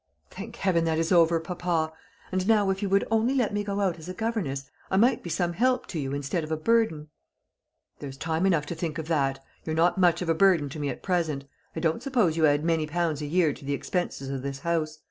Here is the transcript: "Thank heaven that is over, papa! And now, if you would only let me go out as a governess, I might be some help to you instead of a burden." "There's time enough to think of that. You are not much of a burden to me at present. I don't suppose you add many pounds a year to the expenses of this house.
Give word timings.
"Thank 0.31 0.55
heaven 0.55 0.83
that 0.85 0.97
is 0.97 1.11
over, 1.11 1.39
papa! 1.39 1.93
And 2.31 2.47
now, 2.47 2.71
if 2.71 2.81
you 2.81 2.89
would 2.89 3.05
only 3.11 3.35
let 3.35 3.53
me 3.53 3.63
go 3.63 3.79
out 3.81 3.99
as 3.99 4.09
a 4.09 4.15
governess, 4.15 4.71
I 4.89 4.97
might 4.97 5.21
be 5.21 5.29
some 5.29 5.53
help 5.53 5.85
to 5.89 5.99
you 5.99 6.11
instead 6.11 6.43
of 6.43 6.51
a 6.51 6.57
burden." 6.57 7.09
"There's 7.99 8.17
time 8.17 8.47
enough 8.47 8.65
to 8.65 8.73
think 8.75 8.97
of 8.97 9.07
that. 9.09 9.45
You 9.63 9.73
are 9.73 9.75
not 9.75 9.99
much 9.99 10.23
of 10.23 10.27
a 10.29 10.33
burden 10.33 10.69
to 10.69 10.79
me 10.79 10.89
at 10.89 11.03
present. 11.03 11.45
I 11.75 11.79
don't 11.81 12.01
suppose 12.01 12.35
you 12.35 12.47
add 12.47 12.65
many 12.65 12.87
pounds 12.87 13.21
a 13.21 13.27
year 13.27 13.53
to 13.53 13.63
the 13.63 13.73
expenses 13.73 14.29
of 14.31 14.41
this 14.41 14.61
house. 14.61 14.97